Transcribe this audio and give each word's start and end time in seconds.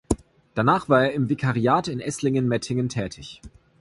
Danach 0.55 0.89
war 0.89 1.03
er 1.05 1.13
im 1.13 1.29
Vikariat 1.29 1.87
in 1.87 1.99
Esslingen-Mettingen 1.99 2.89
tätig. 2.89 3.39